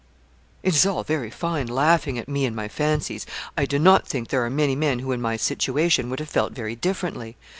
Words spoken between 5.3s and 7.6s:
situation would have felt very differently.